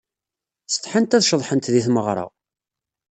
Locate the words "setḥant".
0.67-1.17